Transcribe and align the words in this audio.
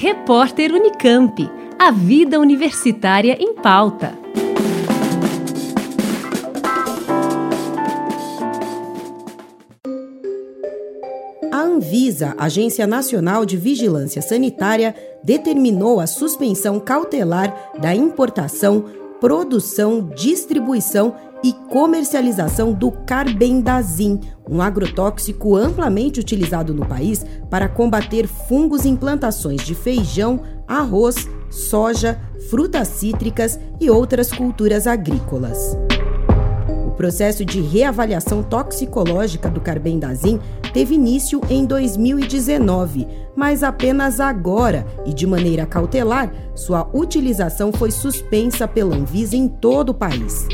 Repórter 0.00 0.72
Unicamp. 0.72 1.50
A 1.76 1.90
vida 1.90 2.38
universitária 2.38 3.36
em 3.40 3.52
pauta. 3.52 4.16
A 11.50 11.56
Anvisa, 11.56 12.36
Agência 12.38 12.86
Nacional 12.86 13.44
de 13.44 13.56
Vigilância 13.56 14.22
Sanitária, 14.22 14.94
determinou 15.24 15.98
a 15.98 16.06
suspensão 16.06 16.78
cautelar 16.78 17.72
da 17.80 17.92
importação, 17.92 18.84
produção, 19.20 20.12
distribuição 20.14 21.12
e 21.42 21.52
comercialização 21.52 22.72
do 22.72 22.90
carbendazim, 22.90 24.20
um 24.48 24.60
agrotóxico 24.60 25.56
amplamente 25.56 26.18
utilizado 26.20 26.74
no 26.74 26.84
país 26.84 27.24
para 27.50 27.68
combater 27.68 28.26
fungos 28.26 28.84
em 28.84 28.96
plantações 28.96 29.62
de 29.62 29.74
feijão, 29.74 30.40
arroz, 30.66 31.28
soja, 31.50 32.20
frutas 32.50 32.88
cítricas 32.88 33.58
e 33.80 33.90
outras 33.90 34.32
culturas 34.32 34.86
agrícolas. 34.86 35.76
O 36.86 36.90
processo 36.98 37.44
de 37.44 37.60
reavaliação 37.60 38.42
toxicológica 38.42 39.48
do 39.48 39.60
carbendazim 39.60 40.40
teve 40.72 40.96
início 40.96 41.40
em 41.48 41.64
2019, 41.64 43.06
mas 43.36 43.62
apenas 43.62 44.18
agora 44.18 44.84
e 45.06 45.14
de 45.14 45.26
maneira 45.26 45.64
cautelar, 45.64 46.32
sua 46.56 46.88
utilização 46.92 47.72
foi 47.72 47.92
suspensa 47.92 48.66
pela 48.66 48.96
Anvisa 48.96 49.36
em 49.36 49.46
todo 49.46 49.90
o 49.90 49.94
país. 49.94 50.48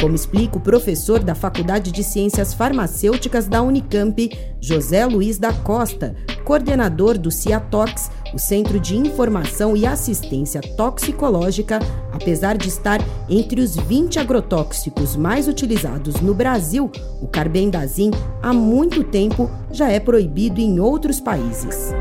Como 0.00 0.14
explica 0.14 0.58
o 0.58 0.60
professor 0.60 1.20
da 1.20 1.34
Faculdade 1.34 1.90
de 1.90 2.04
Ciências 2.04 2.52
Farmacêuticas 2.52 3.48
da 3.48 3.62
Unicamp, 3.62 4.30
José 4.60 5.06
Luiz 5.06 5.38
da 5.38 5.54
Costa, 5.54 6.14
coordenador 6.44 7.16
do 7.16 7.30
CIATOX, 7.30 8.10
o 8.34 8.38
Centro 8.38 8.78
de 8.78 8.94
Informação 8.94 9.74
e 9.74 9.86
Assistência 9.86 10.60
Toxicológica, 10.76 11.78
apesar 12.12 12.58
de 12.58 12.68
estar 12.68 13.00
entre 13.28 13.60
os 13.62 13.74
20 13.74 14.18
agrotóxicos 14.18 15.16
mais 15.16 15.48
utilizados 15.48 16.20
no 16.20 16.34
Brasil, 16.34 16.90
o 17.22 17.26
carbendazim 17.26 18.10
há 18.42 18.52
muito 18.52 19.02
tempo 19.02 19.50
já 19.72 19.90
é 19.90 19.98
proibido 19.98 20.60
em 20.60 20.78
outros 20.78 21.20
países. 21.20 21.94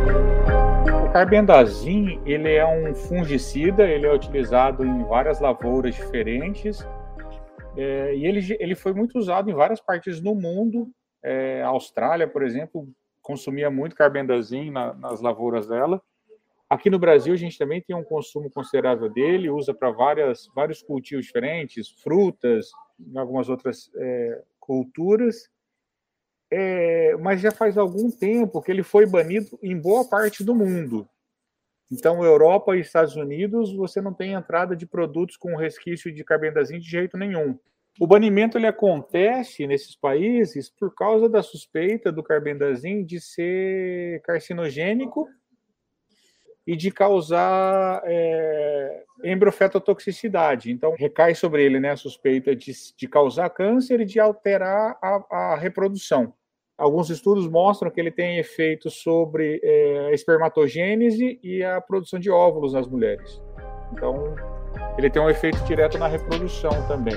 O 1.05 1.09
carbendazim, 1.13 2.19
ele 2.25 2.51
é 2.51 2.67
um 2.67 2.93
fungicida, 2.93 3.83
ele 3.83 4.05
é 4.05 4.13
utilizado 4.13 4.85
em 4.85 5.03
várias 5.05 5.39
lavouras 5.39 5.95
diferentes 5.95 6.85
é, 7.77 8.15
e 8.15 8.25
ele, 8.25 8.57
ele 8.59 8.75
foi 8.75 8.93
muito 8.93 9.17
usado 9.17 9.49
em 9.49 9.53
várias 9.53 9.81
partes 9.81 10.19
do 10.19 10.33
mundo. 10.33 10.89
É, 11.23 11.61
a 11.61 11.67
Austrália, 11.67 12.27
por 12.27 12.43
exemplo, 12.43 12.87
consumia 13.21 13.69
muito 13.69 13.95
carbendazim 13.95 14.71
na, 14.71 14.93
nas 14.93 15.21
lavouras 15.21 15.67
dela. 15.67 16.01
Aqui 16.69 16.89
no 16.89 16.97
Brasil, 16.97 17.33
a 17.33 17.37
gente 17.37 17.57
também 17.57 17.81
tem 17.81 17.95
um 17.95 18.03
consumo 18.03 18.49
considerável 18.49 19.09
dele, 19.09 19.49
usa 19.49 19.73
para 19.73 19.91
vários 19.91 20.81
cultivos 20.81 21.25
diferentes, 21.25 21.89
frutas, 22.01 22.71
algumas 23.15 23.49
outras 23.49 23.91
é, 23.95 24.41
culturas. 24.59 25.49
É, 26.51 27.15
mas 27.17 27.41
já 27.41 27.51
faz 27.51 27.77
algum 27.77 28.09
tempo 28.09 28.61
que 28.61 28.71
ele 28.71 28.83
foi 28.83 29.05
banido 29.05 29.59
em 29.61 29.79
boa 29.79 30.07
parte 30.07 30.43
do 30.43 30.55
mundo. 30.55 31.07
Então, 31.91 32.23
Europa 32.23 32.75
e 32.75 32.81
Estados 32.81 33.15
Unidos, 33.15 33.75
você 33.75 34.01
não 34.01 34.13
tem 34.13 34.33
entrada 34.33 34.75
de 34.75 34.85
produtos 34.85 35.37
com 35.37 35.55
resquício 35.55 36.11
de 36.13 36.23
carbendazim 36.23 36.79
de 36.79 36.89
jeito 36.89 37.17
nenhum. 37.17 37.57
O 37.99 38.07
banimento 38.07 38.57
ele 38.57 38.67
acontece 38.67 39.65
nesses 39.65 39.95
países 39.95 40.69
por 40.69 40.93
causa 40.93 41.29
da 41.29 41.41
suspeita 41.41 42.11
do 42.11 42.23
carbendazim 42.23 43.05
de 43.05 43.21
ser 43.21 44.21
carcinogênico 44.23 45.29
e 46.67 46.75
de 46.75 46.91
causar 46.91 48.01
é, 48.03 49.03
embrofetotoxicidade. 49.23 50.71
Então, 50.71 50.95
recai 50.97 51.35
sobre 51.35 51.63
ele 51.63 51.79
né, 51.79 51.91
a 51.91 51.97
suspeita 51.97 52.55
de, 52.55 52.73
de 52.97 53.07
causar 53.07 53.49
câncer 53.51 54.01
e 54.01 54.05
de 54.05 54.19
alterar 54.19 54.97
a, 55.01 55.53
a 55.53 55.55
reprodução. 55.55 56.33
Alguns 56.77 57.09
estudos 57.09 57.47
mostram 57.47 57.89
que 57.89 58.01
ele 58.01 58.11
tem 58.11 58.37
efeito 58.37 58.89
sobre 58.89 59.61
é, 59.63 60.07
a 60.09 60.11
espermatogênese 60.11 61.39
e 61.41 61.63
a 61.63 61.79
produção 61.79 62.19
de 62.19 62.29
óvulos 62.29 62.73
nas 62.73 62.85
mulheres. 62.85 63.41
Então, 63.93 64.35
ele 64.97 65.09
tem 65.09 65.21
um 65.21 65.29
efeito 65.29 65.57
direto 65.63 65.97
na 65.97 66.07
reprodução 66.07 66.71
também. 66.89 67.15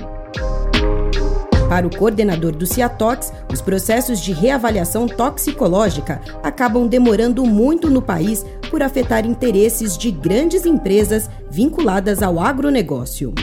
Para 1.67 1.85
o 1.85 1.95
coordenador 1.95 2.53
do 2.55 2.65
Ciatox, 2.65 3.33
os 3.51 3.61
processos 3.61 4.21
de 4.21 4.31
reavaliação 4.31 5.07
toxicológica 5.07 6.21
acabam 6.41 6.87
demorando 6.87 7.45
muito 7.45 7.89
no 7.89 8.01
país 8.01 8.45
por 8.71 8.81
afetar 8.81 9.25
interesses 9.25 9.97
de 9.97 10.09
grandes 10.09 10.65
empresas 10.65 11.29
vinculadas 11.51 12.23
ao 12.23 12.39
agronegócio. 12.39 13.33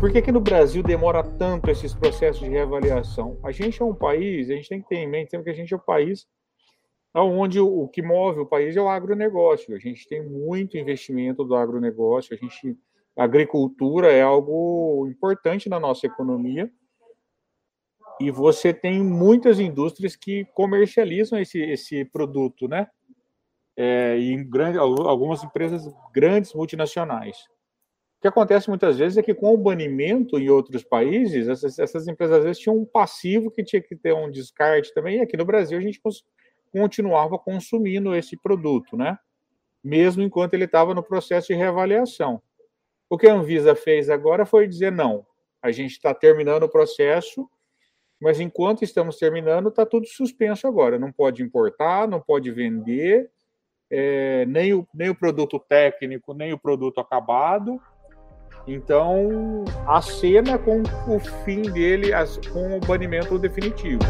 Por 0.00 0.10
que, 0.10 0.22
que 0.22 0.32
no 0.32 0.40
Brasil 0.40 0.82
demora 0.82 1.22
tanto 1.22 1.70
esses 1.70 1.92
processos 1.92 2.40
de 2.40 2.48
reavaliação? 2.48 3.38
A 3.44 3.52
gente 3.52 3.82
é 3.82 3.84
um 3.84 3.94
país, 3.94 4.48
a 4.48 4.54
gente 4.54 4.70
tem 4.70 4.80
que 4.80 4.88
ter 4.88 4.96
em 4.96 5.06
mente 5.06 5.38
que 5.42 5.50
a 5.50 5.52
gente 5.52 5.74
é 5.74 5.76
um 5.76 5.80
país 5.80 6.26
onde 7.14 7.60
o, 7.60 7.86
que 7.86 8.00
move 8.00 8.40
o 8.40 8.46
país 8.46 8.74
é 8.74 8.80
o 8.80 8.88
agronegócio. 8.88 9.76
A 9.76 9.78
gente 9.78 10.08
tem 10.08 10.26
muito 10.26 10.78
investimento 10.78 11.44
do 11.44 11.54
agronegócio, 11.54 12.34
a 12.34 12.36
gente 12.38 12.78
a 13.14 13.24
agricultura 13.24 14.10
é 14.10 14.22
algo 14.22 15.06
importante 15.06 15.68
na 15.68 15.78
nossa 15.78 16.06
economia. 16.06 16.72
E 18.18 18.30
você 18.30 18.72
tem 18.72 19.04
muitas 19.04 19.60
indústrias 19.60 20.16
que 20.16 20.46
comercializam 20.54 21.38
esse, 21.38 21.60
esse 21.60 22.06
produto, 22.06 22.66
né? 22.66 22.88
É, 23.76 24.16
e 24.18 24.42
grande, 24.44 24.78
algumas 24.78 25.44
empresas 25.44 25.86
grandes 26.14 26.54
multinacionais. 26.54 27.36
O 28.20 28.22
que 28.22 28.28
acontece 28.28 28.68
muitas 28.68 28.98
vezes 28.98 29.16
é 29.16 29.22
que 29.22 29.32
com 29.32 29.54
o 29.54 29.56
banimento 29.56 30.38
em 30.38 30.50
outros 30.50 30.84
países, 30.84 31.48
essas, 31.48 31.78
essas 31.78 32.06
empresas 32.06 32.36
às 32.36 32.44
vezes 32.44 32.58
tinham 32.60 32.76
um 32.76 32.84
passivo 32.84 33.50
que 33.50 33.64
tinha 33.64 33.80
que 33.80 33.96
ter 33.96 34.12
um 34.12 34.30
descarte 34.30 34.92
também, 34.92 35.16
e 35.16 35.20
aqui 35.22 35.38
no 35.38 35.44
Brasil 35.46 35.78
a 35.78 35.80
gente 35.80 35.98
continuava 36.70 37.38
consumindo 37.38 38.14
esse 38.14 38.36
produto, 38.36 38.94
né? 38.94 39.18
Mesmo 39.82 40.22
enquanto 40.22 40.52
ele 40.52 40.64
estava 40.64 40.92
no 40.92 41.02
processo 41.02 41.46
de 41.46 41.54
reavaliação. 41.54 42.42
O 43.08 43.16
que 43.16 43.26
a 43.26 43.32
Anvisa 43.32 43.74
fez 43.74 44.10
agora 44.10 44.44
foi 44.44 44.68
dizer 44.68 44.92
não, 44.92 45.26
a 45.62 45.72
gente 45.72 45.92
está 45.92 46.12
terminando 46.12 46.64
o 46.64 46.68
processo, 46.68 47.48
mas 48.20 48.38
enquanto 48.38 48.84
estamos 48.84 49.16
terminando, 49.16 49.70
está 49.70 49.86
tudo 49.86 50.06
suspenso 50.06 50.66
agora. 50.66 50.98
Não 50.98 51.10
pode 51.10 51.42
importar, 51.42 52.06
não 52.06 52.20
pode 52.20 52.50
vender, 52.50 53.30
é, 53.90 54.44
nem, 54.44 54.74
o, 54.74 54.86
nem 54.92 55.08
o 55.08 55.14
produto 55.14 55.58
técnico, 55.58 56.34
nem 56.34 56.52
o 56.52 56.58
produto 56.58 57.00
acabado, 57.00 57.80
então, 58.66 59.64
a 59.86 60.00
cena 60.00 60.58
com 60.58 60.82
o 61.08 61.18
fim 61.44 61.62
dele, 61.62 62.10
com 62.52 62.76
o 62.76 62.80
banimento 62.80 63.38
definitivo. 63.38 64.00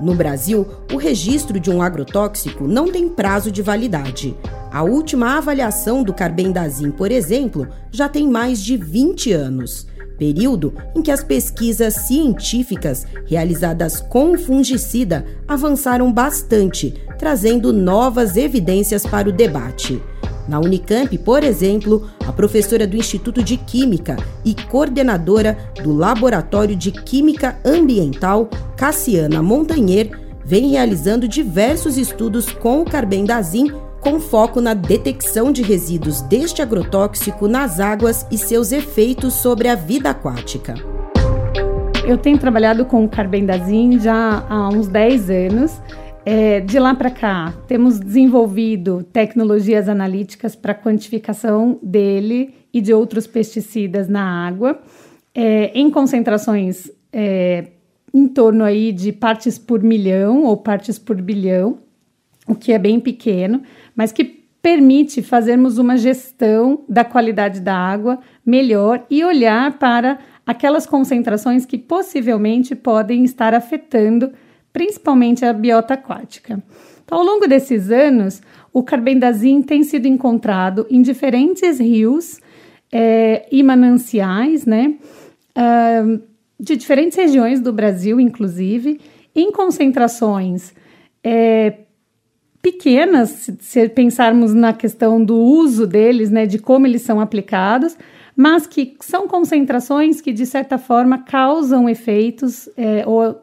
No 0.00 0.14
Brasil, 0.16 0.66
o 0.92 0.96
registro 0.96 1.60
de 1.60 1.70
um 1.70 1.80
agrotóxico 1.80 2.66
não 2.66 2.90
tem 2.90 3.08
prazo 3.08 3.52
de 3.52 3.62
validade. 3.62 4.36
A 4.72 4.82
última 4.82 5.36
avaliação 5.36 6.02
do 6.02 6.12
carbendazim, 6.12 6.90
por 6.90 7.12
exemplo, 7.12 7.68
já 7.90 8.08
tem 8.08 8.26
mais 8.26 8.60
de 8.60 8.76
20 8.76 9.32
anos. 9.32 9.86
Período 10.18 10.74
em 10.96 11.02
que 11.02 11.10
as 11.10 11.22
pesquisas 11.22 11.94
científicas 11.94 13.06
realizadas 13.26 14.00
com 14.00 14.32
o 14.32 14.38
fungicida 14.38 15.24
avançaram 15.46 16.12
bastante, 16.12 16.94
trazendo 17.18 17.72
novas 17.72 18.36
evidências 18.36 19.06
para 19.06 19.28
o 19.28 19.32
debate. 19.32 20.02
Na 20.48 20.58
Unicamp, 20.58 21.16
por 21.18 21.44
exemplo, 21.44 22.08
a 22.26 22.32
professora 22.32 22.86
do 22.86 22.96
Instituto 22.96 23.42
de 23.42 23.56
Química 23.56 24.16
e 24.44 24.54
coordenadora 24.54 25.56
do 25.82 25.94
Laboratório 25.94 26.74
de 26.74 26.90
Química 26.90 27.58
Ambiental, 27.64 28.48
Cassiana 28.76 29.42
Montanher, 29.42 30.10
vem 30.44 30.70
realizando 30.70 31.28
diversos 31.28 31.96
estudos 31.96 32.50
com 32.50 32.82
o 32.82 32.84
carbendazim 32.84 33.72
com 34.00 34.18
foco 34.18 34.60
na 34.60 34.74
detecção 34.74 35.52
de 35.52 35.62
resíduos 35.62 36.22
deste 36.22 36.60
agrotóxico 36.60 37.46
nas 37.46 37.78
águas 37.78 38.26
e 38.32 38.36
seus 38.36 38.72
efeitos 38.72 39.34
sobre 39.34 39.68
a 39.68 39.76
vida 39.76 40.10
aquática. 40.10 40.74
Eu 42.04 42.18
tenho 42.18 42.36
trabalhado 42.36 42.84
com 42.84 43.04
o 43.04 43.08
carbendazim 43.08 44.00
já 44.00 44.44
há 44.48 44.68
uns 44.68 44.88
10 44.88 45.30
anos 45.30 45.80
é, 46.24 46.60
de 46.60 46.78
lá 46.78 46.94
para 46.94 47.10
cá, 47.10 47.52
temos 47.66 47.98
desenvolvido 47.98 49.02
tecnologias 49.12 49.88
analíticas 49.88 50.54
para 50.54 50.74
quantificação 50.74 51.78
dele 51.82 52.54
e 52.72 52.80
de 52.80 52.94
outros 52.94 53.26
pesticidas 53.26 54.08
na 54.08 54.46
água, 54.46 54.80
é, 55.34 55.72
em 55.74 55.90
concentrações 55.90 56.90
é, 57.12 57.66
em 58.14 58.28
torno 58.28 58.64
aí 58.64 58.92
de 58.92 59.12
partes 59.12 59.58
por 59.58 59.82
milhão 59.82 60.44
ou 60.44 60.56
partes 60.56 60.98
por 60.98 61.20
bilhão, 61.20 61.78
o 62.46 62.54
que 62.54 62.72
é 62.72 62.78
bem 62.78 63.00
pequeno, 63.00 63.62
mas 63.96 64.12
que 64.12 64.42
permite 64.62 65.22
fazermos 65.22 65.76
uma 65.76 65.96
gestão 65.96 66.84
da 66.88 67.04
qualidade 67.04 67.60
da 67.60 67.76
água 67.76 68.20
melhor 68.46 69.04
e 69.10 69.24
olhar 69.24 69.76
para 69.78 70.18
aquelas 70.46 70.86
concentrações 70.86 71.66
que 71.66 71.76
possivelmente 71.76 72.76
podem 72.76 73.24
estar 73.24 73.54
afetando 73.54 74.32
principalmente 74.72 75.44
a 75.44 75.52
biota 75.52 75.94
aquática. 75.94 76.62
Então, 77.04 77.18
ao 77.18 77.24
longo 77.24 77.46
desses 77.46 77.90
anos, 77.90 78.40
o 78.72 78.82
carbendazim 78.82 79.60
tem 79.62 79.82
sido 79.82 80.06
encontrado 80.06 80.86
em 80.90 81.02
diferentes 81.02 81.78
rios 81.78 82.40
é, 82.90 83.46
e 83.50 83.62
mananciais, 83.62 84.64
né, 84.64 84.94
uh, 85.56 86.20
de 86.58 86.76
diferentes 86.76 87.16
regiões 87.16 87.60
do 87.60 87.72
Brasil, 87.72 88.20
inclusive, 88.20 89.00
em 89.34 89.50
concentrações 89.50 90.74
é, 91.24 91.78
pequenas, 92.60 93.30
se, 93.30 93.56
se 93.60 93.88
pensarmos 93.88 94.54
na 94.54 94.72
questão 94.72 95.22
do 95.24 95.36
uso 95.36 95.86
deles, 95.86 96.30
né, 96.30 96.46
de 96.46 96.58
como 96.58 96.86
eles 96.86 97.02
são 97.02 97.20
aplicados, 97.20 97.96
mas 98.36 98.66
que 98.66 98.96
são 99.00 99.28
concentrações 99.28 100.20
que, 100.20 100.32
de 100.32 100.46
certa 100.46 100.78
forma, 100.78 101.18
causam 101.18 101.88
efeitos, 101.88 102.68
é, 102.76 103.04
ou 103.06 103.42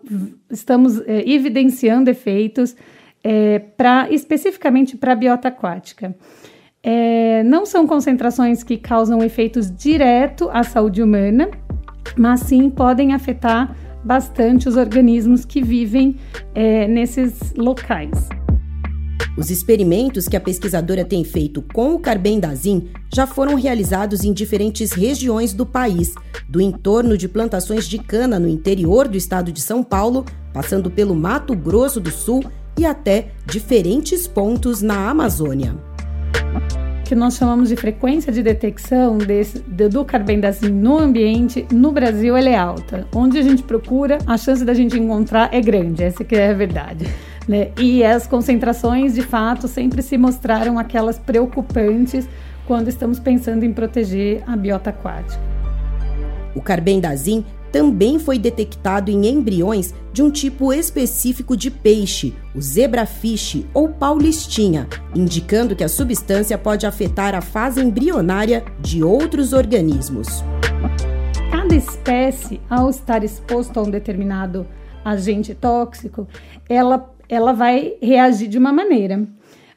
estamos 0.50 1.00
é, 1.02 1.30
evidenciando 1.30 2.10
efeitos, 2.10 2.76
é, 3.24 3.60
pra, 3.60 4.08
especificamente 4.10 4.98
para 4.98 5.14
a 5.14 5.16
biota 5.16 5.48
aquática. 5.50 6.16
É, 6.82 7.44
não 7.44 7.66
são 7.66 7.86
concentrações 7.86 8.64
que 8.64 8.78
causam 8.78 9.22
efeitos 9.22 9.70
direto 9.70 10.50
à 10.52 10.64
saúde 10.64 11.04
humana, 11.04 11.50
mas 12.18 12.42
sim 12.42 12.70
podem 12.70 13.14
afetar 13.14 13.76
bastante 14.04 14.70
os 14.70 14.78
organismos 14.78 15.44
que 15.44 15.62
vivem 15.62 16.16
é, 16.56 16.88
nesses 16.88 17.54
locais. 17.56 18.30
Os 19.40 19.50
experimentos 19.50 20.28
que 20.28 20.36
a 20.36 20.42
pesquisadora 20.42 21.06
tem 21.06 21.24
feito 21.24 21.62
com 21.74 21.94
o 21.94 22.00
carbendazim 22.00 22.90
já 23.14 23.26
foram 23.26 23.56
realizados 23.56 24.26
em 24.26 24.34
diferentes 24.34 24.92
regiões 24.92 25.54
do 25.54 25.66
país, 25.66 26.14
do 26.50 26.60
entorno 26.60 27.18
de 27.18 27.30
plantações 27.30 27.88
de 27.88 28.00
cana 28.00 28.38
no 28.38 28.50
interior 28.50 29.08
do 29.08 29.16
estado 29.16 29.50
de 29.50 29.62
São 29.62 29.82
Paulo, 29.82 30.26
passando 30.54 30.92
pelo 30.92 31.16
Mato 31.16 31.56
Grosso 31.56 32.02
do 32.02 32.12
Sul 32.12 32.44
e 32.78 32.86
até 32.86 33.30
diferentes 33.46 34.28
pontos 34.28 34.82
na 34.82 35.10
Amazônia 35.10 35.74
que 37.06 37.16
nós 37.16 37.38
chamamos 37.38 37.70
de 37.70 37.76
frequência 37.76 38.32
de 38.32 38.44
detecção 38.44 39.18
desse, 39.18 39.58
do 39.58 40.06
carbendazim 40.06 40.70
no 40.70 41.00
ambiente, 41.00 41.66
no 41.74 41.92
Brasil 41.92 42.38
ela 42.38 42.50
é 42.50 42.56
alta. 42.56 43.08
Onde 43.16 43.40
a 43.40 43.42
gente 43.42 43.64
procura, 43.64 44.20
a 44.28 44.38
chance 44.38 44.64
da 44.64 44.76
gente 44.76 44.96
encontrar 44.96 45.50
é 45.52 45.60
grande, 45.60 46.04
essa 46.04 46.24
que 46.24 46.36
é 46.36 46.52
a 46.52 46.54
verdade. 46.54 47.08
Né? 47.48 47.72
E 47.78 48.04
as 48.04 48.28
concentrações, 48.28 49.16
de 49.16 49.22
fato, 49.22 49.68
sempre 49.68 50.02
se 50.02 50.18
mostraram 50.18 50.78
aquelas 50.78 51.18
preocupantes 51.18 52.28
quando 52.68 52.88
estamos 52.88 53.20
pensando 53.20 53.64
em 53.64 53.74
proteger 53.74 54.44
a 54.46 54.56
biota 54.56 54.92
aquática. 54.92 55.42
O 56.56 56.62
carbendazim 56.62 57.44
também 57.72 58.18
foi 58.18 58.40
detectado 58.40 59.12
em 59.12 59.28
embriões 59.28 59.94
de 60.12 60.24
um 60.24 60.32
tipo 60.32 60.74
específico 60.74 61.56
de 61.56 61.70
peixe, 61.70 62.36
o 62.56 62.62
zebrafish 62.62 63.66
ou 63.74 63.90
paulistinha, 63.90 64.88
indicando 65.16 65.76
que 65.76 65.84
a 65.84 65.90
substância 65.90 66.58
pode 66.58 66.86
afetar 66.86 67.36
a 67.36 67.42
fase 67.42 67.82
embrionária 67.82 68.64
de 68.80 69.04
outros 69.04 69.54
organismos. 69.54 70.44
Cada 71.52 71.76
espécie, 71.76 72.60
ao 72.70 72.90
estar 72.90 73.24
exposto 73.24 73.80
a 73.80 73.84
um 73.84 73.90
determinado 73.90 74.66
agente 75.06 75.54
tóxico, 75.54 76.28
ela 76.68 77.10
ela 77.30 77.54
vai 77.54 77.94
reagir 78.02 78.48
de 78.48 78.58
uma 78.58 78.74
maneira. 78.74 79.26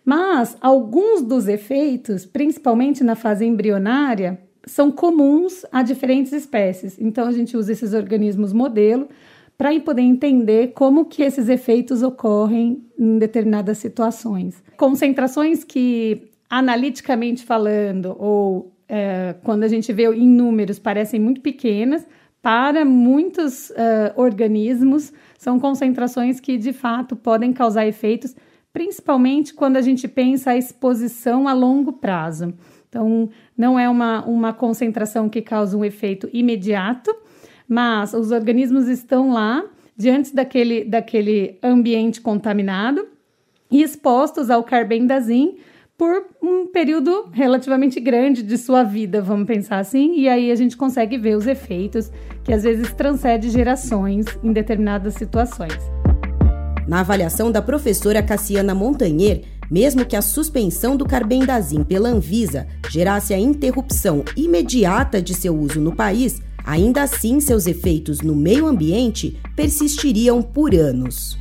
Mas 0.04 0.56
alguns 0.60 1.22
dos 1.22 1.46
efeitos, 1.46 2.26
principalmente 2.26 3.04
na 3.04 3.14
fase 3.14 3.44
embrionária, 3.44 4.40
são 4.66 4.90
comuns 4.90 5.64
a 5.70 5.82
diferentes 5.82 6.32
espécies. 6.32 6.96
Então 6.98 7.28
a 7.28 7.32
gente 7.32 7.56
usa 7.56 7.72
esses 7.72 7.92
organismos 7.92 8.52
modelo 8.52 9.08
para 9.56 9.78
poder 9.80 10.02
entender 10.02 10.72
como 10.72 11.04
que 11.04 11.22
esses 11.22 11.48
efeitos 11.48 12.02
ocorrem 12.02 12.84
em 12.98 13.18
determinadas 13.18 13.78
situações. 13.78 14.62
Concentrações 14.76 15.62
que, 15.62 16.30
analiticamente 16.50 17.44
falando, 17.44 18.16
ou 18.18 18.72
é, 18.88 19.36
quando 19.44 19.62
a 19.62 19.68
gente 19.68 19.92
vê 19.92 20.12
em 20.12 20.26
números, 20.26 20.78
parecem 20.78 21.20
muito 21.20 21.40
pequenas, 21.40 22.04
para 22.42 22.84
muitos 22.84 23.70
uh, 23.70 24.12
organismos, 24.16 25.12
são 25.42 25.58
concentrações 25.58 26.38
que 26.38 26.56
de 26.56 26.72
fato 26.72 27.16
podem 27.16 27.52
causar 27.52 27.84
efeitos, 27.84 28.32
principalmente 28.72 29.52
quando 29.52 29.76
a 29.76 29.80
gente 29.80 30.06
pensa 30.06 30.52
a 30.52 30.56
exposição 30.56 31.48
a 31.48 31.52
longo 31.52 31.94
prazo. 31.94 32.54
Então, 32.88 33.28
não 33.58 33.76
é 33.76 33.88
uma, 33.88 34.24
uma 34.24 34.52
concentração 34.52 35.28
que 35.28 35.42
causa 35.42 35.76
um 35.76 35.84
efeito 35.84 36.30
imediato, 36.32 37.12
mas 37.68 38.14
os 38.14 38.30
organismos 38.30 38.86
estão 38.86 39.32
lá 39.32 39.64
diante 39.96 40.32
daquele, 40.32 40.84
daquele 40.84 41.58
ambiente 41.60 42.20
contaminado 42.20 43.08
e 43.68 43.82
expostos 43.82 44.48
ao 44.48 44.62
carbendazim 44.62 45.56
por 46.02 46.26
um 46.42 46.66
período 46.66 47.28
relativamente 47.30 48.00
grande 48.00 48.42
de 48.42 48.58
sua 48.58 48.82
vida, 48.82 49.22
vamos 49.22 49.46
pensar 49.46 49.78
assim, 49.78 50.18
e 50.18 50.28
aí 50.28 50.50
a 50.50 50.54
gente 50.56 50.76
consegue 50.76 51.16
ver 51.16 51.36
os 51.36 51.46
efeitos 51.46 52.10
que 52.42 52.52
às 52.52 52.64
vezes 52.64 52.92
transcende 52.92 53.48
gerações 53.50 54.26
em 54.42 54.52
determinadas 54.52 55.14
situações. 55.14 55.78
Na 56.88 57.02
avaliação 57.02 57.52
da 57.52 57.62
professora 57.62 58.20
Cassiana 58.20 58.74
Montanher, 58.74 59.44
mesmo 59.70 60.04
que 60.04 60.16
a 60.16 60.22
suspensão 60.22 60.96
do 60.96 61.06
carbendazim 61.06 61.84
pela 61.84 62.08
Anvisa 62.08 62.66
gerasse 62.90 63.32
a 63.32 63.38
interrupção 63.38 64.24
imediata 64.36 65.22
de 65.22 65.34
seu 65.34 65.56
uso 65.56 65.80
no 65.80 65.94
país, 65.94 66.42
ainda 66.66 67.04
assim 67.04 67.38
seus 67.38 67.68
efeitos 67.68 68.22
no 68.22 68.34
meio 68.34 68.66
ambiente 68.66 69.40
persistiriam 69.54 70.42
por 70.42 70.74
anos. 70.74 71.38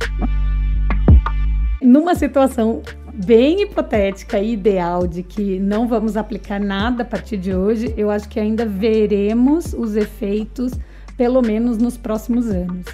Numa 1.82 2.14
situação 2.14 2.80
bem 3.12 3.62
hipotética 3.62 4.38
e 4.38 4.52
ideal 4.52 5.06
de 5.06 5.22
que 5.22 5.58
não 5.58 5.86
vamos 5.86 6.16
aplicar 6.16 6.58
nada 6.58 7.02
a 7.02 7.06
partir 7.06 7.36
de 7.36 7.54
hoje, 7.54 7.92
eu 7.96 8.10
acho 8.10 8.28
que 8.28 8.40
ainda 8.40 8.64
veremos 8.64 9.74
os 9.74 9.96
efeitos, 9.96 10.72
pelo 11.16 11.42
menos 11.42 11.76
nos 11.78 11.96
próximos 11.96 12.48
anos. 12.48 12.86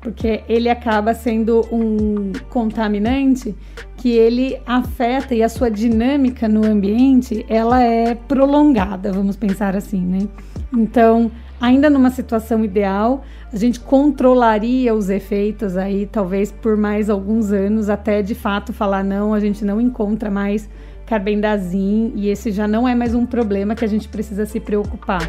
Porque 0.00 0.42
ele 0.48 0.68
acaba 0.68 1.14
sendo 1.14 1.66
um 1.72 2.32
contaminante 2.50 3.54
que 3.96 4.10
ele 4.10 4.60
afeta 4.66 5.34
e 5.34 5.42
a 5.42 5.48
sua 5.48 5.70
dinâmica 5.70 6.46
no 6.46 6.64
ambiente, 6.64 7.44
ela 7.48 7.82
é 7.82 8.14
prolongada, 8.14 9.12
vamos 9.12 9.34
pensar 9.34 9.74
assim, 9.74 10.00
né? 10.00 10.28
Então, 10.72 11.30
ainda 11.64 11.88
numa 11.88 12.10
situação 12.10 12.62
ideal, 12.62 13.24
a 13.50 13.56
gente 13.56 13.80
controlaria 13.80 14.94
os 14.94 15.08
efeitos 15.08 15.76
aí, 15.76 16.06
talvez 16.06 16.52
por 16.52 16.76
mais 16.76 17.08
alguns 17.08 17.52
anos, 17.52 17.88
até 17.88 18.20
de 18.20 18.34
fato 18.34 18.72
falar 18.72 19.02
não, 19.02 19.32
a 19.32 19.40
gente 19.40 19.64
não 19.64 19.80
encontra 19.80 20.30
mais 20.30 20.68
carbendazim 21.06 22.12
e 22.14 22.28
esse 22.28 22.50
já 22.50 22.68
não 22.68 22.86
é 22.86 22.94
mais 22.94 23.14
um 23.14 23.24
problema 23.24 23.74
que 23.74 23.84
a 23.84 23.88
gente 23.88 24.08
precisa 24.08 24.44
se 24.44 24.60
preocupar. 24.60 25.22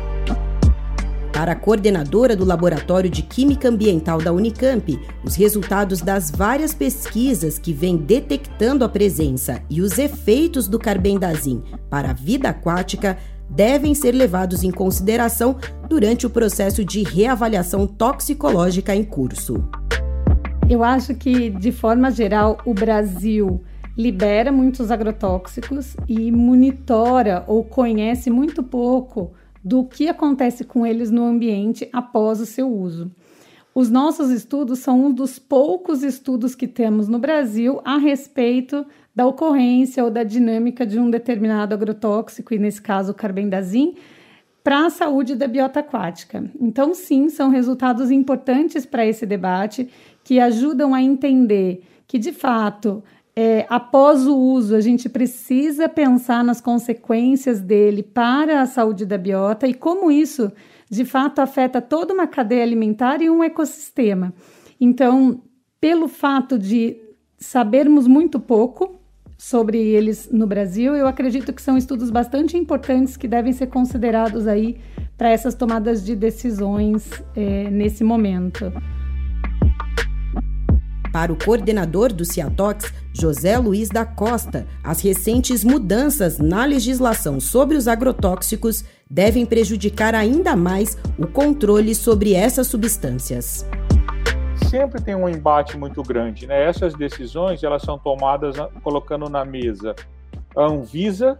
Para 1.32 1.52
a 1.52 1.56
coordenadora 1.56 2.34
do 2.34 2.46
Laboratório 2.46 3.10
de 3.10 3.22
Química 3.22 3.68
Ambiental 3.68 4.22
da 4.22 4.32
Unicamp, 4.32 4.98
os 5.22 5.36
resultados 5.36 6.00
das 6.00 6.32
várias 6.32 6.74
pesquisas 6.74 7.60
que 7.60 7.74
vêm 7.74 7.98
detectando 7.98 8.86
a 8.86 8.90
presença 8.90 9.62
e 9.70 9.82
os 9.82 10.00
efeitos 10.00 10.68
do 10.68 10.80
carbendazim 10.80 11.62
para 11.90 12.12
a 12.12 12.14
vida 12.14 12.50
aquática 12.50 13.18
devem 13.50 13.94
ser 13.94 14.12
levados 14.12 14.64
em 14.64 14.72
consideração 14.72 15.58
durante 15.88 16.26
o 16.26 16.30
processo 16.30 16.84
de 16.84 17.04
reavaliação 17.04 17.86
toxicológica 17.86 18.96
em 18.96 19.04
curso. 19.04 19.64
Eu 20.70 20.84
acho 20.84 21.14
que, 21.14 21.50
de 21.50 21.72
forma 21.72 22.10
geral, 22.10 22.58
o 22.66 22.74
Brasil 22.74 23.64
libera 23.98 24.52
muitos 24.52 24.92
agrotóxicos 24.92 25.96
e 26.08 26.32
monitora 26.32 27.44
ou 27.48 27.64
conhece 27.64 28.30
muito 28.30 28.62
pouco 28.62 29.34
do 29.64 29.86
que 29.86 30.10
acontece 30.10 30.64
com 30.64 30.86
eles 30.86 31.10
no 31.10 31.26
ambiente 31.26 31.90
após 31.94 32.40
o 32.40 32.46
seu 32.46 32.72
uso. 32.72 33.12
Os 33.78 33.92
nossos 33.92 34.30
estudos 34.30 34.80
são 34.80 35.08
um 35.08 35.12
dos 35.12 35.38
poucos 35.38 36.02
estudos 36.02 36.56
que 36.56 36.66
temos 36.66 37.10
no 37.10 37.20
Brasil 37.20 37.82
a 37.84 37.98
respeito 37.98 38.86
da 39.14 39.28
ocorrência 39.28 40.02
ou 40.02 40.10
da 40.10 40.24
dinâmica 40.24 40.86
de 40.86 40.98
um 40.98 41.10
determinado 41.10 41.74
agrotóxico, 41.74 42.54
e 42.54 42.58
nesse 42.58 42.82
caso 42.82 43.12
o 43.12 43.16
carbendazim, 43.16 43.96
para 44.64 44.86
a 44.86 44.90
saúde 44.90 45.36
da 45.36 45.46
biota 45.46 45.82
aquática. 45.82 46.50
Então, 46.58 46.94
sim, 46.94 47.28
são 47.28 47.50
resultados 47.50 48.12
importantes 48.12 48.86
para 48.86 49.06
esse 49.06 49.26
debate 49.26 49.90
que 50.24 50.40
ajudam 50.40 50.96
a 50.96 51.02
entender 51.02 51.84
que, 52.08 52.18
de 52.18 52.32
fato, 52.32 53.04
é, 53.36 53.66
após 53.70 54.26
o 54.26 54.38
uso, 54.38 54.74
a 54.74 54.80
gente 54.80 55.10
precisa 55.10 55.90
pensar 55.90 56.46
nas 56.46 56.62
consequências 56.62 57.60
dele 57.60 58.02
para 58.02 58.62
a 58.62 58.66
saúde 58.66 59.06
da 59.06 59.18
biota 59.18 59.68
e 59.68 59.74
como 59.74 60.10
isso, 60.10 60.50
de 60.90 61.06
fato, 61.06 61.40
afeta 61.40 61.82
toda 61.82 62.14
uma 62.14 62.28
cadeia 62.28 62.64
alimentar 62.64 63.22
e 63.22 63.30
um 63.30 63.44
ecossistema. 63.44 64.34
Então, 64.80 65.42
pelo 65.80 66.08
fato 66.08 66.60
de 66.60 66.98
sabermos 67.38 68.08
muito 68.08 68.40
pouco, 68.40 69.00
sobre 69.38 69.78
eles 69.78 70.30
no 70.32 70.48
Brasil, 70.48 70.96
eu 70.96 71.08
acredito 71.08 71.52
que 71.54 71.62
são 71.62 71.78
estudos 71.78 72.10
bastante 72.10 72.58
importantes 72.58 73.18
que 73.18 73.28
devem 73.28 73.52
ser 73.52 73.68
considerados 73.68 74.48
aí 74.48 74.78
para 75.18 75.30
essas 75.30 75.54
tomadas 75.56 76.04
de 76.04 76.16
decisões 76.16 77.12
é, 77.36 77.70
nesse 77.70 78.04
momento. 78.04 78.72
Para 81.16 81.32
o 81.32 81.38
coordenador 81.38 82.12
do 82.12 82.26
Ciatox, 82.26 82.94
José 83.14 83.58
Luiz 83.58 83.88
da 83.88 84.06
Costa, 84.06 84.68
as 84.84 85.02
recentes 85.02 85.64
mudanças 85.64 86.40
na 86.40 86.66
legislação 86.66 87.40
sobre 87.40 87.78
os 87.78 87.88
agrotóxicos 87.88 88.84
devem 89.10 89.46
prejudicar 89.46 90.14
ainda 90.14 90.58
mais 90.58 90.98
o 91.18 91.26
controle 91.26 91.96
sobre 91.96 92.34
essas 92.34 92.68
substâncias. 92.68 93.66
Sempre 94.70 95.02
tem 95.02 95.16
um 95.16 95.30
embate 95.30 95.78
muito 95.78 96.04
grande, 96.04 96.48
né? 96.48 96.66
Essas 96.66 96.94
decisões 96.94 97.64
elas 97.64 97.84
são 97.84 97.98
tomadas 97.98 98.58
colocando 98.84 99.30
na 99.30 99.46
mesa 99.46 99.96
a 100.54 100.64
Anvisa, 100.64 101.38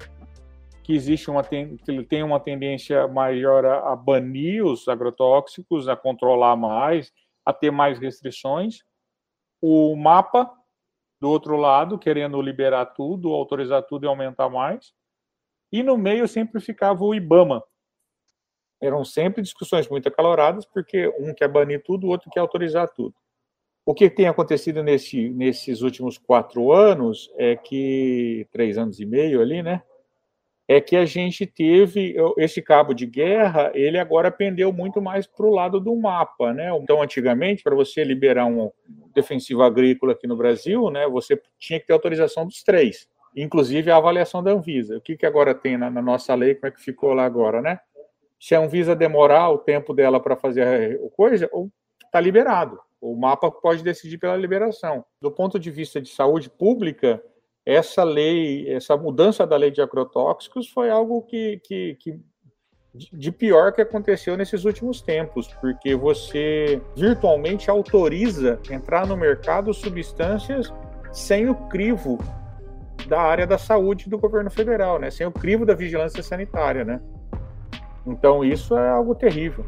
que 0.84 0.96
existe 0.96 1.30
uma 1.30 1.44
que 1.44 2.02
tem 2.08 2.24
uma 2.24 2.40
tendência 2.40 3.10
maior 3.10 3.66
a, 3.66 3.92
a 3.92 3.96
banir 3.98 4.66
os 4.66 4.88
agrotóxicos, 4.88 5.90
a 5.90 5.98
controlar 5.98 6.56
mais, 6.56 7.12
a 7.46 7.52
ter 7.52 7.72
mais 7.72 8.00
restrições. 8.00 8.80
O 9.68 9.96
mapa 9.96 10.52
do 11.20 11.28
outro 11.28 11.58
lado, 11.58 11.98
querendo 11.98 12.40
liberar 12.40 12.86
tudo, 12.86 13.34
autorizar 13.34 13.82
tudo 13.82 14.06
e 14.06 14.08
aumentar 14.08 14.48
mais. 14.48 14.94
E 15.72 15.82
no 15.82 15.98
meio 15.98 16.28
sempre 16.28 16.62
ficava 16.62 17.04
o 17.04 17.16
IBAMA. 17.16 17.64
Eram 18.80 19.04
sempre 19.04 19.42
discussões 19.42 19.90
muito 19.90 20.08
acaloradas, 20.08 20.68
porque 20.68 21.12
um 21.20 21.34
quer 21.34 21.48
banir 21.48 21.82
tudo, 21.84 22.06
o 22.06 22.12
outro 22.12 22.30
quer 22.30 22.42
autorizar 22.42 22.88
tudo. 22.90 23.16
O 23.84 23.96
que 23.96 24.08
tem 24.08 24.28
acontecido 24.28 24.84
nesse, 24.84 25.30
nesses 25.32 25.82
últimos 25.82 26.20
quatro 26.20 26.72
anos 26.72 27.34
é 27.36 27.56
que, 27.56 28.48
três 28.52 28.78
anos 28.78 29.00
e 29.00 29.06
meio 29.08 29.42
ali, 29.42 29.64
né? 29.64 29.82
É 30.68 30.80
que 30.80 30.96
a 30.96 31.06
gente 31.06 31.48
teve 31.48 32.16
esse 32.38 32.62
cabo 32.62 32.94
de 32.94 33.08
guerra, 33.08 33.72
ele 33.74 33.98
agora 33.98 34.30
pendeu 34.30 34.72
muito 34.72 35.02
mais 35.02 35.26
para 35.26 35.48
o 35.48 35.52
lado 35.52 35.80
do 35.80 35.96
mapa, 35.96 36.54
né? 36.54 36.70
Então, 36.78 37.02
antigamente, 37.02 37.64
para 37.64 37.76
você 37.76 38.04
liberar 38.04 38.46
um 38.46 38.72
defensivo 39.16 39.64
agrícola 39.64 40.12
aqui 40.12 40.28
no 40.28 40.36
Brasil, 40.36 40.90
né, 40.92 41.08
você 41.08 41.42
tinha 41.58 41.80
que 41.80 41.88
ter 41.88 41.94
autorização 41.94 42.46
dos 42.46 42.62
três, 42.62 43.08
inclusive 43.36 43.90
a 43.90 43.98
avaliação 43.98 44.44
da 44.44 44.52
Anvisa. 44.52 44.98
O 44.98 45.02
que, 45.02 45.18
que 45.18 45.26
agora 45.26 45.56
tem 45.56 45.78
na, 45.78 45.90
na 45.90 46.02
nossa 46.02 46.36
lei, 46.36 46.54
como 46.54 46.68
é 46.68 46.72
que 46.72 46.82
ficou 46.82 47.14
lá 47.14 47.26
agora, 47.26 47.62
né? 47.62 47.80
Se 48.40 48.54
a 48.54 48.60
Anvisa 48.60 48.96
demorar 48.96 49.50
o 49.50 49.58
tempo 49.58 49.94
dela 49.94 50.20
para 50.20 50.36
fazer 50.36 51.00
a 51.04 51.10
coisa, 51.16 51.50
está 52.06 52.20
liberado. 52.20 52.80
O 53.02 53.16
mapa 53.16 53.50
pode 53.50 53.84
decidir 53.84 54.18
pela 54.18 54.36
liberação. 54.36 55.04
Do 55.22 55.32
ponto 55.32 55.58
de 55.58 55.72
vista 55.72 56.02
de 56.02 56.10
saúde 56.10 56.50
pública, 56.50 57.24
essa 57.66 58.04
lei, 58.04 58.70
essa 58.70 58.96
mudança 58.96 59.48
da 59.48 59.58
lei 59.58 59.72
de 59.72 59.82
agrotóxicos 59.82 60.70
foi 60.70 60.90
algo 60.90 61.24
que, 61.24 61.60
que, 61.64 61.96
que 61.96 62.20
de 63.12 63.32
pior 63.32 63.74
que 63.74 63.82
aconteceu 63.82 64.38
nesses 64.38 64.66
últimos 64.66 65.02
tempos, 65.02 65.48
porque 65.60 65.96
você 65.96 66.82
virtualmente 66.96 67.70
autoriza 67.70 68.60
entrar 68.70 69.06
no 69.06 69.18
mercado 69.18 69.74
substâncias 69.74 70.74
sem 71.12 71.50
o 71.50 71.56
crivo 71.68 72.20
da 73.08 73.22
área 73.22 73.46
da 73.46 73.58
saúde 73.58 74.10
do 74.10 74.18
governo 74.18 74.50
federal, 74.50 75.00
né? 75.00 75.12
Sem 75.12 75.28
o 75.28 75.32
crivo 75.32 75.66
da 75.66 75.74
vigilância 75.74 76.24
sanitária, 76.24 76.84
né? 76.84 77.00
Então 78.06 78.44
isso 78.44 78.76
é 78.78 78.90
algo 78.90 79.16
terrível. 79.16 79.66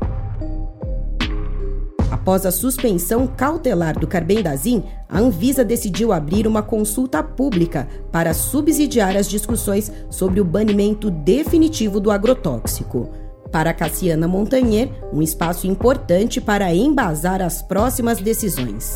Após 2.28 2.46
a 2.46 2.52
suspensão 2.52 3.26
cautelar 3.26 3.98
do 3.98 4.06
carbendazim, 4.06 4.84
a 5.08 5.18
Anvisa 5.18 5.64
decidiu 5.64 6.12
abrir 6.12 6.46
uma 6.46 6.62
consulta 6.62 7.24
pública 7.24 7.88
para 8.12 8.34
subsidiar 8.34 9.16
as 9.16 9.30
discussões 9.30 9.90
sobre 10.10 10.42
o 10.42 10.44
banimento 10.44 11.10
definitivo 11.10 12.02
do 12.02 12.12
agrotóxico. 12.12 13.10
Para 13.50 13.74
Cassiana 13.74 14.28
Montanher, 14.28 14.90
um 15.14 15.22
espaço 15.22 15.68
importante 15.68 16.42
para 16.42 16.76
embasar 16.76 17.42
as 17.42 17.62
próximas 17.62 18.20
decisões. 18.20 18.94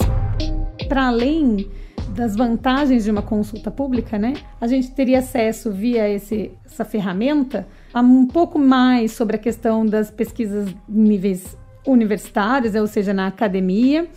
Para 0.89 1.07
além 1.07 1.71
das 2.09 2.35
vantagens 2.35 3.05
de 3.05 3.11
uma 3.11 3.21
consulta 3.21 3.71
pública, 3.71 4.19
né? 4.19 4.33
A 4.59 4.67
gente 4.67 4.91
teria 4.91 5.19
acesso 5.19 5.71
via 5.71 6.09
esse, 6.09 6.51
essa 6.65 6.83
ferramenta 6.83 7.65
a 7.93 8.01
um 8.01 8.27
pouco 8.27 8.59
mais 8.59 9.13
sobre 9.13 9.37
a 9.37 9.39
questão 9.39 9.85
das 9.85 10.11
pesquisas 10.11 10.75
níveis 10.85 11.60
universitários, 11.85 12.75
ou 12.75 12.87
seja, 12.87 13.13
na 13.13 13.27
academia. 13.27 14.07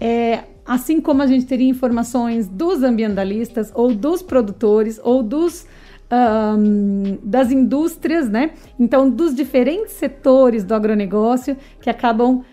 É, 0.00 0.44
assim 0.66 1.00
como 1.00 1.22
a 1.22 1.26
gente 1.26 1.46
teria 1.46 1.68
informações 1.68 2.48
dos 2.48 2.82
ambientalistas, 2.82 3.70
ou 3.74 3.94
dos 3.94 4.22
produtores, 4.22 5.00
ou 5.02 5.22
dos 5.22 5.66
um, 6.12 7.18
das 7.22 7.50
indústrias, 7.50 8.28
né? 8.28 8.52
Então, 8.78 9.08
dos 9.08 9.34
diferentes 9.34 9.94
setores 9.94 10.64
do 10.64 10.74
agronegócio 10.74 11.56
que 11.80 11.90
acabam 11.90 12.44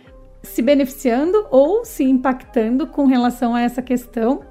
se 0.41 0.61
beneficiando 0.61 1.45
ou 1.51 1.85
se 1.85 2.03
impactando 2.03 2.87
com 2.87 3.05
relação 3.05 3.53
a 3.53 3.61
essa 3.61 3.81
questão 3.81 4.41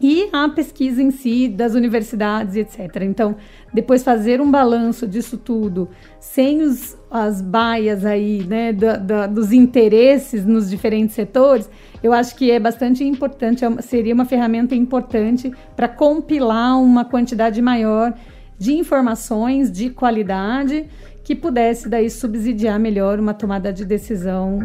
e 0.00 0.28
a 0.32 0.48
pesquisa 0.48 1.02
em 1.02 1.10
si 1.10 1.48
das 1.48 1.74
universidades, 1.74 2.56
etc. 2.56 3.02
Então, 3.02 3.36
depois 3.72 4.02
fazer 4.02 4.40
um 4.40 4.50
balanço 4.50 5.06
disso 5.06 5.38
tudo, 5.38 5.88
sem 6.18 6.62
os, 6.62 6.96
as 7.10 7.40
baias 7.40 8.04
aí, 8.04 8.44
né, 8.44 8.72
da, 8.72 8.96
da, 8.96 9.26
dos 9.26 9.52
interesses 9.52 10.44
nos 10.44 10.68
diferentes 10.68 11.14
setores, 11.14 11.70
eu 12.02 12.12
acho 12.12 12.34
que 12.36 12.50
é 12.50 12.58
bastante 12.58 13.04
importante, 13.04 13.64
é 13.64 13.82
seria 13.82 14.14
uma 14.14 14.24
ferramenta 14.24 14.74
importante 14.74 15.52
para 15.76 15.88
compilar 15.88 16.80
uma 16.80 17.04
quantidade 17.04 17.62
maior 17.62 18.12
de 18.58 18.74
informações 18.74 19.70
de 19.70 19.90
qualidade 19.90 20.86
que 21.22 21.34
pudesse 21.34 21.88
daí 21.88 22.10
subsidiar 22.10 22.78
melhor 22.78 23.18
uma 23.18 23.32
tomada 23.32 23.72
de 23.72 23.84
decisão 23.84 24.58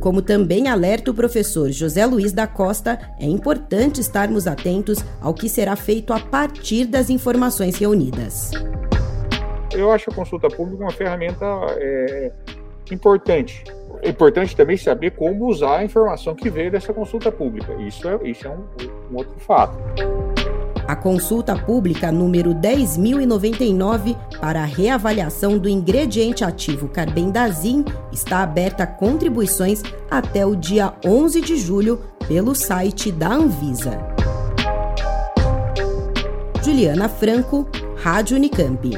como 0.00 0.22
também 0.22 0.68
alerta 0.68 1.10
o 1.10 1.14
professor 1.14 1.70
José 1.70 2.04
Luiz 2.06 2.32
da 2.32 2.46
Costa, 2.46 2.98
é 3.18 3.24
importante 3.24 4.00
estarmos 4.00 4.46
atentos 4.46 5.04
ao 5.20 5.34
que 5.34 5.48
será 5.48 5.76
feito 5.76 6.12
a 6.12 6.20
partir 6.20 6.86
das 6.86 7.10
informações 7.10 7.76
reunidas. 7.76 8.50
Eu 9.72 9.90
acho 9.90 10.10
a 10.10 10.14
consulta 10.14 10.48
pública 10.48 10.82
uma 10.82 10.92
ferramenta 10.92 11.46
é, 11.78 12.32
importante. 12.90 13.64
É 14.02 14.08
importante 14.08 14.56
também 14.56 14.76
saber 14.76 15.12
como 15.12 15.46
usar 15.46 15.78
a 15.78 15.84
informação 15.84 16.34
que 16.34 16.50
veio 16.50 16.70
dessa 16.70 16.92
consulta 16.92 17.30
pública. 17.30 17.72
Isso 17.74 18.08
é, 18.08 18.18
isso 18.28 18.46
é 18.46 18.50
um, 18.50 18.64
um 19.12 19.16
outro 19.16 19.34
fato. 19.38 19.78
A 20.92 20.96
consulta 20.96 21.56
pública 21.56 22.12
número 22.12 22.54
10.099 22.54 24.14
para 24.38 24.60
a 24.60 24.66
reavaliação 24.66 25.56
do 25.56 25.66
ingrediente 25.66 26.44
ativo 26.44 26.86
carbendazim 26.86 27.82
está 28.12 28.42
aberta 28.42 28.82
a 28.82 28.86
contribuições 28.86 29.82
até 30.10 30.44
o 30.44 30.54
dia 30.54 30.92
11 31.02 31.40
de 31.40 31.56
julho 31.56 31.98
pelo 32.28 32.54
site 32.54 33.10
da 33.10 33.32
Anvisa. 33.32 33.98
Juliana 36.62 37.08
Franco, 37.08 37.66
Rádio 37.96 38.36
Unicamp. 38.36 38.90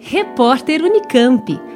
Repórter 0.00 0.82
Unicamp. 0.82 1.75